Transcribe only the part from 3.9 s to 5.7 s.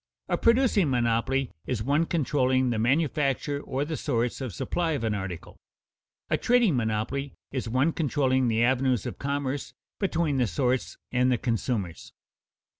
source of supply of an article;